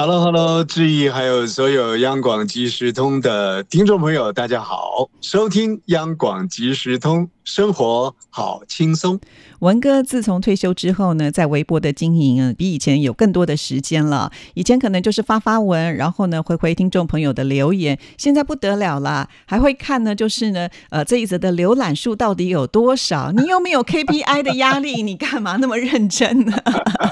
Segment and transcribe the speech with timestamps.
[0.00, 7.28] Hello，Hello，志毅，还有所有央广即时通的听众朋友，大家好，收听央广即时通。
[7.44, 9.20] 生活好轻松。
[9.58, 14.32] 文哥自从退休之后呢，在微博的经营啊，比以前有更多的时间了。
[14.54, 17.98] 以前可能就是发发文，然后呢回回听众朋友的留言。
[18.16, 23.32] 现在不得了啦，还会看呢，就是呢，呃，这一则的浏览数到底有多少？
[23.32, 25.02] 你有没有 KPI 的压力？
[25.02, 26.56] 你干嘛那么认真呢？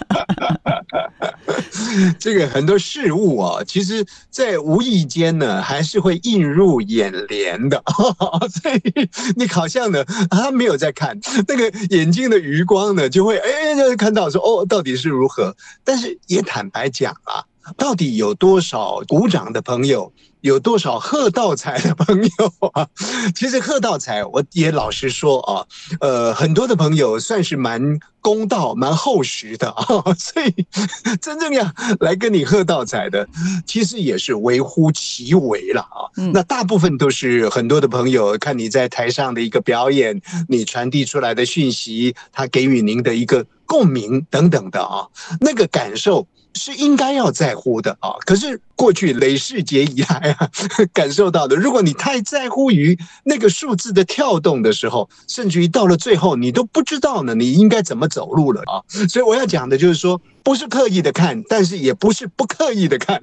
[2.18, 7.82] 这个很多事物啊，其实在无意间呢，还是会映入眼帘的。
[8.62, 10.04] 所以你好像呢。
[10.30, 15.56] 他没有在看那个眼睛的余光呢，就会哎，就看到说哦，到底是如何？
[15.84, 17.42] 但是也坦白讲啊，
[17.76, 20.12] 到底有多少鼓掌的朋友？
[20.40, 22.86] 有多少贺道才的朋友啊？
[23.34, 25.66] 其实贺道才，我也老实说啊，
[25.98, 29.84] 呃，很多的朋友算是蛮公道、蛮厚实的啊，
[30.16, 30.66] 所以
[31.20, 33.28] 真正要来跟你贺道才的，
[33.66, 36.06] 其实也是微乎其微了啊。
[36.32, 45.08] 那大部分都是很多的朋友看你在台上的一个表演，你传递出来的讯息，他给予您的一个共鸣等等的啊，
[45.40, 46.28] 那个感受。
[46.58, 48.10] 是应该要在乎的啊！
[48.26, 50.50] 可是过去累世节以来啊，
[50.92, 58.82] 感受到的，如果你太在乎于那个数字的跳动的时候，甚至于到了最后，你都不知道呢，你应该怎么走路了啊！
[59.08, 63.22] 所以我要讲的就是说，不是刻意的看，但是也不是不刻意的 看，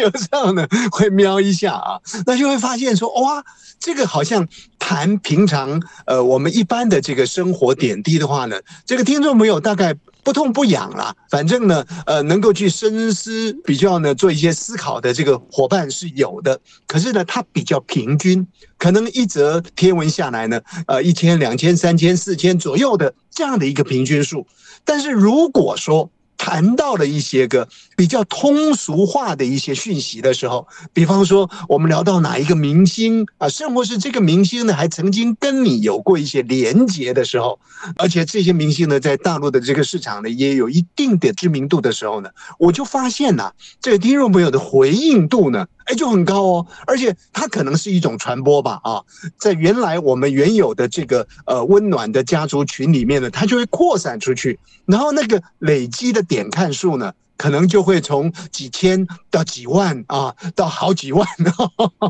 [0.00, 3.44] 有时候呢会瞄一下啊，那就会发现说，哇，
[3.78, 8.56] 这个好像谈平常呃我们一般的这个生活点滴的话呢，
[8.86, 9.94] 这个听众朋友大概。
[10.26, 16.58] 不痛不痒啦，反正呢，呃，能够去深思、比较呢，做一些思考的这个伙伴是有的。
[16.88, 18.44] 可是呢，它比较平均，
[18.76, 24.44] 可能一则天文下来呢，呃，一千、两千、三千、四千左右的这样的一个平均数。
[24.84, 26.10] 但是如果说，
[26.46, 37.58] 谈到了一些个比较通俗化的一些讯息的时候，比方说我们聊到哪一个明星啊，甚或是这个明星呢，还曾经跟你有过一些连接的时候，
[37.96, 42.30] 而且这些明星呢，在大陆的这个市场呢，也有一定的知名度的时候呢，
[42.60, 45.66] 我就发现呐，这个听众朋友的回应度呢。
[45.86, 49.02] 哎，就很高哦，而且它可能是一种传播吧，啊，
[49.38, 61.24] 在原来我们原有的这个呃温暖的家族群里面呢，它就会扩散出去，然后那个累积的点看数呢，可能就会从几千到几万啊，到好几万。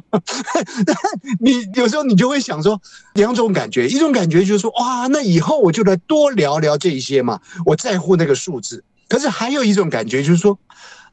[1.38, 2.80] 你有时候你就会想说，
[3.12, 8.82] 两种感觉，一种感觉就是说，哇，那以后我就来多聊聊这一些嘛，我在乎那个数字。
[9.06, 10.58] 可是还有一种感觉就是说。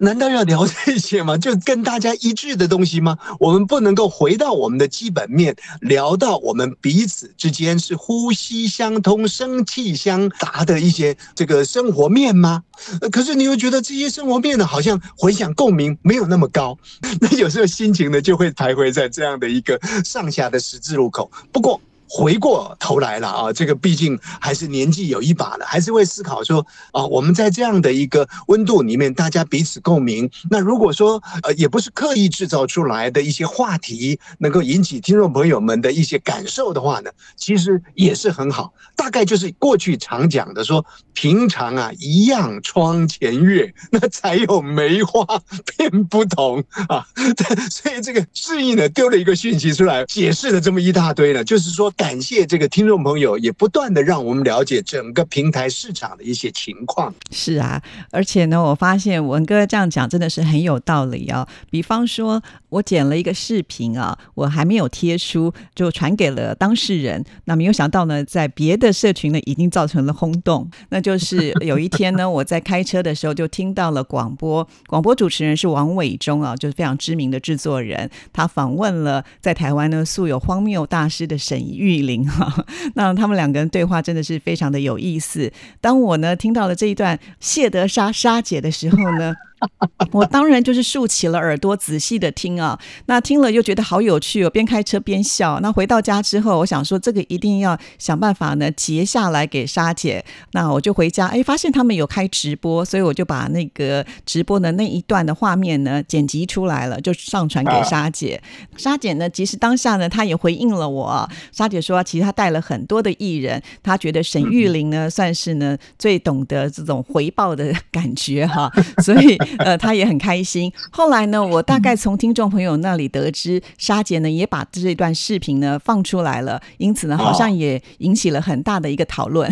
[0.03, 1.37] 难道要聊这些吗？
[1.39, 3.17] 就跟大家一致的东西吗？
[3.39, 12.63] 我们不能够回到我们的基本面，聊到我们彼此之间是呼吸相通、生气相达的一些这个生活面吗？
[13.11, 16.77] 可是你又觉得这些生活面呢，好像回想共鸣没有那么高，
[17.21, 21.31] 那有时候心情呢就会徘徊在这样的一个上下的十字路口。
[21.51, 21.79] 不过。
[22.15, 30.29] 回过头来了啊，这个毕竟还是年纪有一把了，还是会思考说啊，我们在这样的一个温度里面，大家彼此共鸣。
[30.47, 38.71] 那如果说呃，也不是刻意制造出来的一些话题，能够引起听众朋友们的一些感受的话呢，其实也是很好。
[38.95, 45.25] 大概就是过去常讲的说，平常啊一样窗前月，那才有梅花
[45.75, 47.03] 变不同啊。
[47.71, 51.91] 所以这个适应呢丢了一个讯息出来，解释了这么一大堆呢，就是说。
[52.03, 57.15] 感谢这个听众朋友，也不断的让我们了解整个平台市场的一些情况。
[57.31, 57.81] 是啊，
[58.11, 61.47] 而且呢，我发现文哥这样讲真的是很有道理啊。
[61.71, 67.23] 比方说，我剪了一个视频啊，我还没有贴出，就传给了当事人。
[67.45, 70.69] 那没有想到呢，在别的社群呢，已经造成了轰动。
[70.89, 81.92] 那就是有一天呢，我在开车的时候就听到了广播，广播主持人是王伟忠啊，就是非常知名的制作人，他访问了在台湾呢素有荒谬大师的沈玉。
[81.93, 85.51] 玉玲哈， 那他们两个人对话真的是非常的有意思。
[85.79, 89.35] 当我呢听到了这一段谢德莎莎姐的时候呢。
[90.11, 92.79] 我当然就是竖起了耳朵，仔细的听啊。
[93.05, 95.59] 那听了又觉得好有趣哦，边开车边笑。
[95.61, 100.23] 那回到家之后，我想说这个一定要想办法呢截下来给莎姐。
[100.51, 108.41] 那我就回家，哎，发现他们有开直播，所以我就把那个直播的那一段的画面呢剪辑出来了，就上传给莎姐。
[108.77, 111.29] 莎姐呢，其实当下呢，她也回应了我。
[111.51, 118.71] 莎姐说，其实她带了很多的艺人，她觉得沈玉玲呢算是呢最懂得这种回报的感觉哈，
[119.03, 120.71] 所以呃，他也很开心。
[120.91, 129.51] 后来呢，我大概从听众朋友那里得知，莎姐呢也把这段视频呢放出来了，因此呢，好像也引起了很大的一个讨论。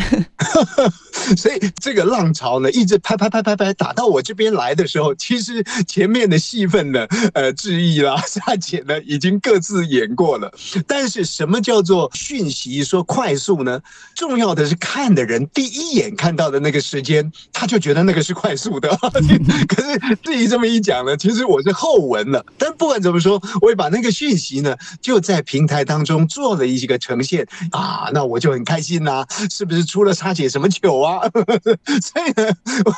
[1.37, 10.51] 所以这个浪潮呢，一直拍拍拍拍拍打到我这边来的时候，其实前面的戏份呢，呃，志毅啦、 莎姐呢，已经各自演过了。
[10.87, 13.79] 但是什么叫做讯息说快速呢？
[14.15, 18.89] 重要的是看的人第一眼看到的那个时间，他就觉得那个是快速的。
[19.67, 19.90] 可是
[20.23, 22.45] 志毅这么一讲呢，其实我是后文了。
[22.57, 31.21] 但不管怎么说，我也把那个讯息呢，就在平台当中做了一个呈现啊，那我就很开心呐，是不是出了差姐什么糗啊？
[32.01, 32.49] 所以呢，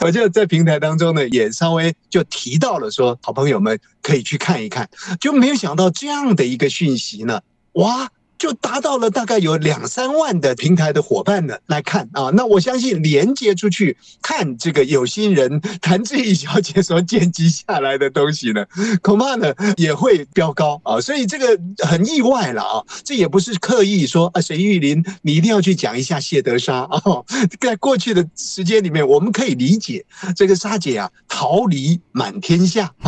[0.01, 7.41] 我就在平台当中呢，也稍微就提到了说，好朋友们可以去看一看，就没有想到这样的一个讯息呢，
[7.73, 8.09] 哇！
[8.43, 18.65] 就达到了大概有两三万的平台的伙伴呢来看啊，那我相信连接出去看这个有心人谭志毅小姐所剪辑下来的东西呢，
[19.01, 21.57] 恐怕呢也会飙高啊，所以这个
[21.87, 27.01] 很意外了啊，这也不是刻意说啊，沈玉林你一定要去讲一下谢德沙啊，
[27.61, 30.05] 在过去的时间里面，我们可以理解
[30.35, 32.93] 这个沙姐啊桃李满天下，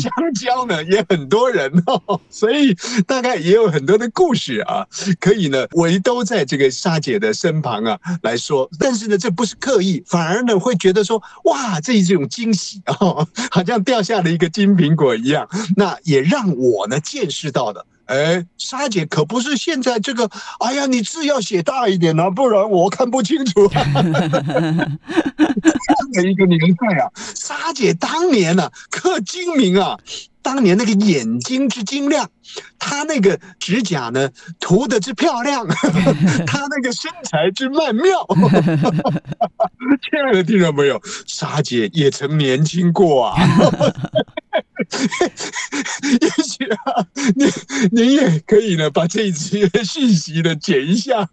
[0.00, 2.72] 香蕉呢也很多人哦，所以
[3.08, 4.59] 大概也有很多的故事。
[4.62, 4.86] 啊，
[5.18, 20.30] 可以呢，围都在这个莎姐的身旁啊来说，但是呢，这不是刻意，反而呢会觉得说，哇，这一种惊喜哦， 好像掉下了一个金苹果一样，那也让我呢见识到了，哎，莎姐可不是现在这个，
[20.60, 23.68] 哎呀，你字要写大一点啊，不然我看不清楚。
[23.72, 23.82] 这
[25.94, 29.98] 样的一个年代啊，莎姐当年呢刻精明啊。
[30.42, 32.26] 当年那个眼睛之精亮，
[32.90, 34.28] 他那个指甲呢
[34.58, 35.64] 涂的之漂亮，
[36.44, 38.26] 他那个身材之曼妙，
[40.02, 43.36] 亲爱的听众朋友，莎姐也曾年轻过啊。
[44.90, 47.06] 也许啊，
[47.36, 47.48] 您
[47.92, 51.28] 您也可以呢，把这一期的讯息呢剪一下，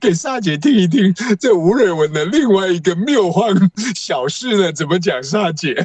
[0.00, 1.12] 给莎姐听一听。
[1.38, 3.54] 这吴瑞文的另外一个妙幻
[3.94, 5.22] 小事呢，怎么讲？
[5.22, 5.76] 莎姐，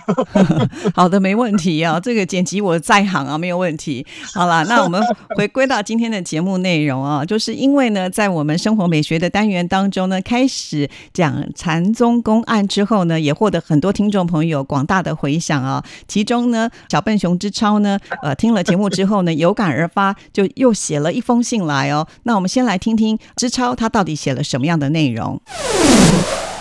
[0.95, 4.05] 好的，没问题啊，这个剪辑我在行啊，没有问题。
[4.33, 5.03] 好了，那我们
[5.35, 16.69] 回归到今天的节目内容啊，就是因为呢，在我们生活美学的单元当中呢，开始讲禅宗公案之后呢，也获得很多听众朋友广大的回响啊，其中呢。
[16.89, 17.97] 小笨熊之超呢？
[18.21, 22.07] 呃，听了节目之后呢，有感而发，就又写了一封信来哦。
[22.23, 25.41] 那我们先来听听之超他到底写了什么样的内容。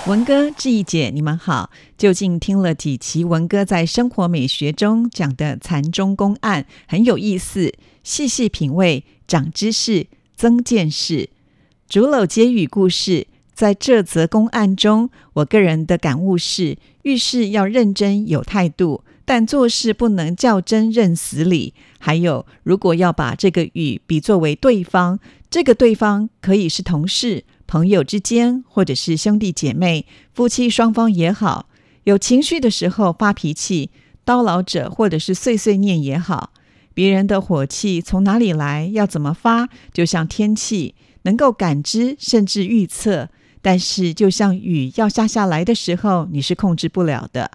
[0.08, 1.70] 文哥、志毅姐，你们好。
[1.96, 7.72] 究竟听了几期文哥在生活美学中讲的禅宗公案，很有意思，
[8.02, 11.31] 细细品味，长知识，增见识。
[11.88, 19.05] 竹篓接雨故事，在这则公案中，我个人的感悟是：遇事要认真有态度。
[19.25, 21.75] 但做事不能较真认死理。
[22.00, 30.04] 还有，如果要把这个雨比作为对方，这个对方可以是同事、朋友之间，或者是兄弟姐妹、
[30.34, 31.70] 夫妻双方也好。
[32.04, 33.88] 有情绪的时候发脾气、
[34.26, 36.52] 叨唠者，或者是碎碎念也好。
[36.92, 43.31] 别人的火气从哪里来，要怎么发，就像天气，能够感知甚至预测。
[43.62, 47.52] 但是，就像雨要下下来的时候，你是控制不了的。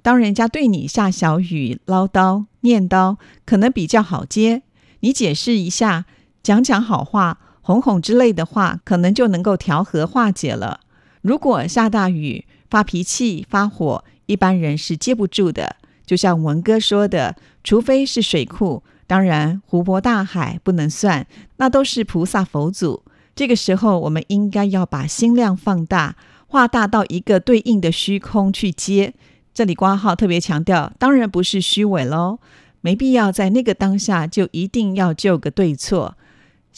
[0.00, 4.62] 当人家对你下小雨、唠叨、念叨，可能比较好接。
[5.00, 6.06] 你解释一下，
[6.42, 10.80] 讲讲好话、哄哄之类的话，可能就能够调和化解了。
[11.20, 15.76] 如果下大雨、发脾气、发火，一般人是接不住的。
[16.06, 21.26] 就像文哥说的，除非是水库，当然湖泊、大海不能算，
[21.58, 23.02] 那都是菩萨佛祖。
[23.36, 29.12] 这个时候，我们应该要把心量放大，化大到一个对应的虚空去接。
[29.52, 32.38] 这里挂号特别强调，当然不是虚伪喽，
[32.80, 36.16] 没必要在那个当下就一定要救个对错。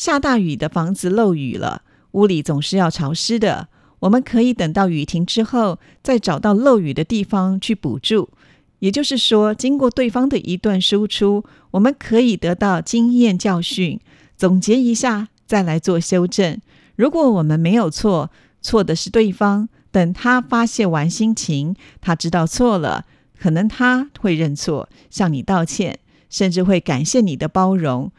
[0.01, 8.31] 下大雨的房子漏雨了，屋里总是要潮湿的，我们可以等到雨停之后，再找到漏雨的地方去补助。
[8.79, 14.01] 也就是说，经过对方的一段输出，我们可以得到经验教训，
[14.39, 16.59] 总结一下，再来做修正。
[16.97, 18.31] 如果我们没有错，
[18.63, 19.69] 错的是对方。
[19.93, 23.05] 等他发泄完心情，他知道错了，
[23.39, 25.99] 可能他会认错，向你道歉，
[26.31, 28.11] 甚至会感谢你的包容。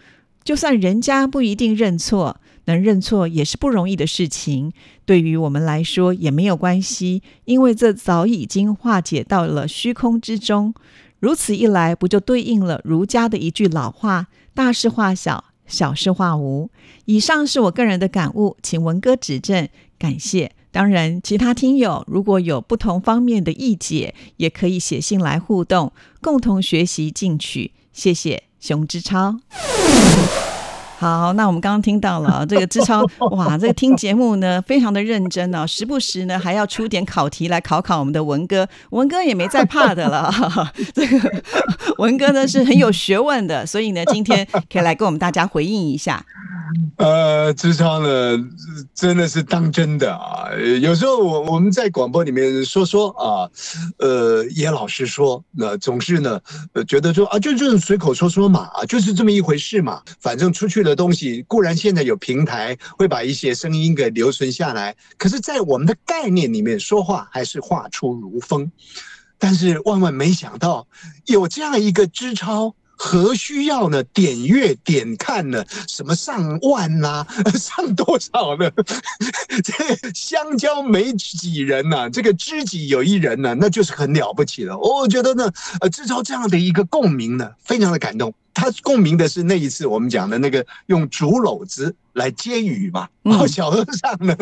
[0.43, 4.73] 就算人家不一定认错，能认错也是不容易的事情。
[5.05, 10.73] 对于我们来说也没有关系，因为这早已经化解到了虚空之中。
[11.19, 16.71] 如此一来，不就对应了儒家的一句老话：“大事化小，小事化无。”
[17.05, 19.69] 以上是我个人的感悟，请文哥指正，
[19.99, 20.51] 感谢。
[20.71, 27.73] 当然，其他听友如果有不同方面的意见，也可以写信来互动，共同学习进取。
[27.93, 29.35] 谢谢熊之超。
[31.01, 40.31] 好，那我们刚刚听到了 这个志超，哇，这个听节目呢非常的认真哦，时不时呢还要出点考题来考考我们的文哥，文哥也没在怕的了。
[40.93, 41.43] 这个
[41.97, 46.23] 文哥呢是很有学问的，所以呢今天可以来跟我们大家回应一下。
[46.97, 48.37] 呃，志超呢，
[48.95, 50.47] 真的是当真的啊！
[50.81, 53.49] 有时候我我们在广播里面说说啊，
[53.97, 56.39] 呃，也老实说，那总是呢，
[56.71, 60.01] 呃，觉得说啊，就就是随口说说嘛，啊，就是这么一回事嘛。
[60.21, 68.69] 反正出去的东西，固然现在有平台会把一些声音给留存下来，可是，在我们的概念里面说话还是话出如风。
[69.39, 70.85] 但是万万没想到，
[71.25, 72.75] 有这样一个支超。
[73.03, 74.03] 何需要呢？
[74.03, 75.65] 点阅点看呢？
[75.87, 77.25] 什么上万呐？
[77.57, 78.69] 上多少呢？
[79.65, 79.73] 这
[80.13, 84.77] 香蕉没几人呐，这个知己有一人呢，那就是很了不起了。
[84.77, 88.31] 我觉得呢，呃，制造这样的一个共鸣呢，非常的感动。
[88.53, 94.35] 他共鸣的是那一次我们讲的那个用竹篓子来接雨嘛，然后小和尚呢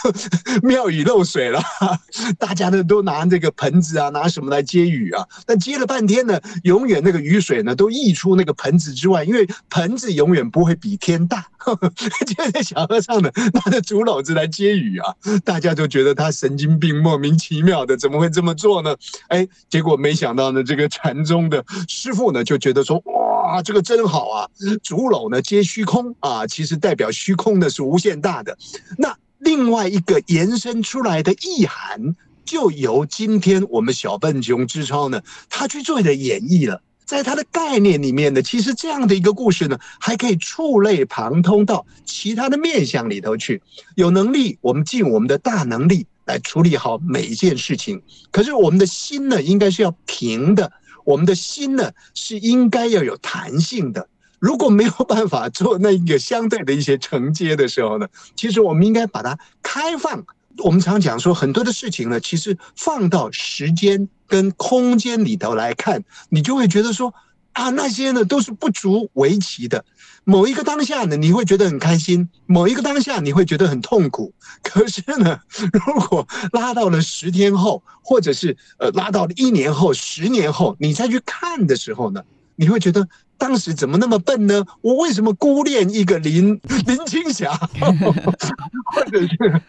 [0.62, 1.62] 庙宇漏水了，
[2.38, 5.26] 大家呢都拿这个盆子啊，拿什么来接雨啊？
[5.44, 11.46] 但接了半天呢，永远那个雨水呢都溢出那个盆子之外，因为盆子永远不会比天大。
[12.26, 15.14] 现在小和尚呢拿着竹篓子来接雨啊，
[15.44, 18.96] 大家就觉得他神经病，莫名其妙的，怎么会这么做呢？
[19.28, 22.96] 哎，结果没想到呢，这个禅宗的师傅呢就觉得说
[23.40, 24.48] 啊，这个真好啊！
[24.82, 28.56] 竹篓呢接虚空啊，其实代表虚空呢是无限大的。
[28.98, 36.82] 那另外一个延伸出来的意涵，就由今天我们小笨熊之超呢，他去做的演绎了。
[37.04, 43.60] 在他的概念里面呢，其实这样的一个故事呢，还可以触类旁通到其他的面相里头去。
[43.96, 48.00] 有能力，我们尽我们的大能力来处理好每一件事情。
[48.30, 50.72] 可是我们的心呢，应该是要平的。
[51.04, 54.06] 我们的心呢是应该要有弹性的，
[54.38, 58.06] 如果没有办法做那一个相对的一些承接的时候呢，
[58.36, 60.24] 其实我们应该把它开放。
[60.58, 67.12] 我们常讲说很多的事情呢，其实放到时间跟空间里头来看，你就会觉得说
[67.52, 69.84] 啊，那些呢都是不足为奇的。
[70.24, 74.32] 某一个当下呢，你会觉得很开心；某一个当下，你会觉得很痛苦。
[74.62, 75.40] 可是呢，
[75.72, 82.22] 如果拉到了十天后，或者是呃拉到了一年后、十年后，你再去看的时候呢，
[82.56, 83.08] 你会觉得
[83.38, 84.64] 当时怎么那么笨呢？
[84.82, 87.52] 我为什么孤恋一个林 林青霞，
[88.92, 89.62] 或者是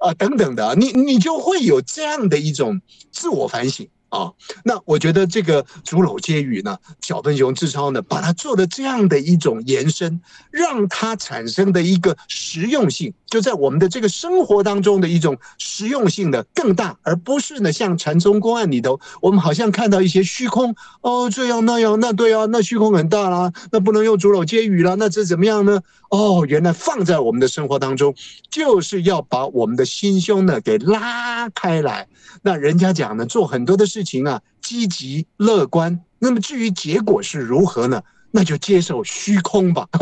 [0.00, 0.74] 啊等等的？
[0.76, 2.80] 你你就会有这样的一种
[3.10, 3.88] 自我反省。
[4.12, 4.30] 啊，
[4.62, 25.80] 那我觉得这个竹篓接雨呢，小笨熊志超呢，把它做的这样的一种延伸，让它产生的一个实用性，就在我们的这个生活当中的一种实用性的更大，而不是呢像禅宗公案里头，我们好像看到一些虚空哦，这样那样，那对啊，那虚空很大啦，那不能用竹篓接雨了，那这怎么样呢？
[26.12, 28.14] 哦，原来放在我们的生活当中，
[28.50, 32.06] 就是要把我们的心胸呢给拉开来。
[32.42, 35.98] 那人家讲呢，做很多的事情啊，积极乐观。
[36.18, 38.02] 那么至于结果是如何呢？
[38.32, 39.86] 那就接受虚空吧。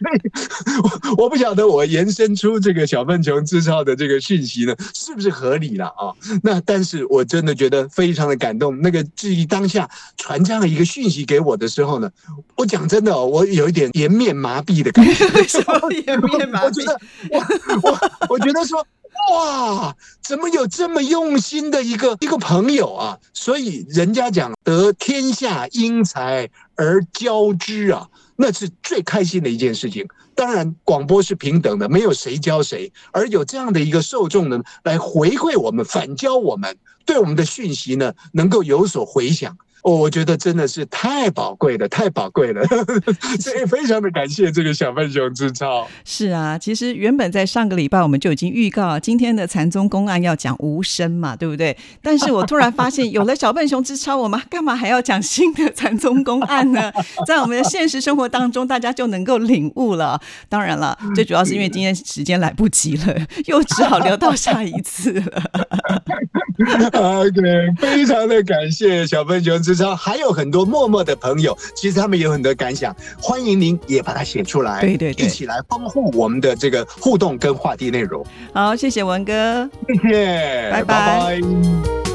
[0.00, 0.20] 所以，
[1.16, 6.12] 我不晓得我延伸出这个小笨熊制造的这个讯息呢，是不是合理了啊？
[6.42, 8.80] 那但是我真的觉得非常的感动。
[8.80, 12.10] 那个至于当下传这样的一个讯息给我的时候呢，
[12.56, 15.12] 我讲真的，我有一点颜面麻痹的感觉。
[15.46, 16.68] 什么颜面麻痹？
[16.68, 17.00] 我觉得，
[17.82, 18.86] 我我我觉得说。
[19.28, 23.18] 哇，怎么有这么用心的一个一个朋友啊？
[23.34, 30.06] 所以人家讲得天下英才而教之啊，那是最开心的一件事情。
[30.34, 39.56] 当然，广播是平等的，没有谁教谁，而有这样的一个受众呢，来回馈我们，反教我们，对我们的讯息呢，能够有所回响。
[39.82, 42.62] 哦，我觉得真的是太宝贵了，太宝贵了，
[43.40, 45.86] 所以非常的感谢这个小笨熊之超。
[46.04, 51.76] 是啊，其实原本在上个礼拜我们就已经预告今天的禅宗公案要讲无声嘛，对不对？
[52.02, 56.92] 但是我突然发现，有了小笨熊之超，我们干嘛还要讲新的禅宗公案呢？
[57.26, 60.20] 在我们的现实生活当中，大家就能够领悟了。
[60.48, 65.42] 当然了，最主要是因为今天时间来不及了，又只好留到下一次了。
[66.92, 67.40] OK，
[67.78, 78.24] 非常的感谢小笨熊之超，还有很多默默的朋友，其实他们有很多感想，欢迎您也把它写出来，对对对一起来丰富我们的这个互动跟话题内容。
[78.52, 79.68] 好，谢谢文哥。
[79.86, 82.09] 谢谢，拜拜拜